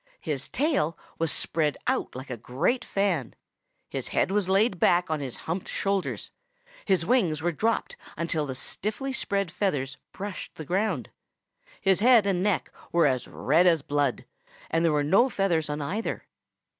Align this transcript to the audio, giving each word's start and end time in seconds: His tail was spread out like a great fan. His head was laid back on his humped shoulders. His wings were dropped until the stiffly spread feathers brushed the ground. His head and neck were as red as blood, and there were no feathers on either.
His 0.21 0.49
tail 0.49 0.97
was 1.19 1.31
spread 1.31 1.77
out 1.85 2.15
like 2.15 2.31
a 2.31 2.35
great 2.35 2.83
fan. 2.83 3.35
His 3.87 4.07
head 4.07 4.31
was 4.31 4.49
laid 4.49 4.79
back 4.79 5.11
on 5.11 5.19
his 5.19 5.35
humped 5.45 5.67
shoulders. 5.67 6.31
His 6.85 7.05
wings 7.05 7.43
were 7.43 7.51
dropped 7.51 7.97
until 8.17 8.47
the 8.47 8.55
stiffly 8.55 9.13
spread 9.13 9.51
feathers 9.51 9.97
brushed 10.11 10.55
the 10.55 10.65
ground. 10.65 11.11
His 11.81 11.99
head 11.99 12.25
and 12.25 12.41
neck 12.41 12.71
were 12.91 13.05
as 13.05 13.27
red 13.27 13.67
as 13.67 13.83
blood, 13.83 14.25
and 14.71 14.83
there 14.83 14.91
were 14.91 15.03
no 15.03 15.29
feathers 15.29 15.69
on 15.69 15.83
either. 15.83 16.25